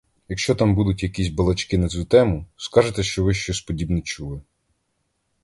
Якщо 0.29 0.55
там 0.55 0.75
будуть 0.75 1.03
якісь 1.03 1.27
балачки 1.29 1.77
на 1.77 1.87
цю 1.87 2.05
тему, 2.05 2.45
скажете, 2.57 3.03
що 3.03 3.23
ви 3.23 3.33
щось 3.33 3.61
подібне 3.61 4.01
чули. 4.01 4.41